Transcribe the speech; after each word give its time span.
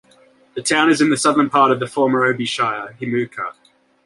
The 0.55 0.63
town 0.63 0.89
is 0.89 0.99
in 0.99 1.11
the 1.11 1.15
southern 1.15 1.51
part 1.51 1.69
of 1.71 1.79
the 1.79 1.85
former 1.85 2.25
Obi 2.25 2.45
Shire, 2.45 2.97
Himuka. 2.99 3.53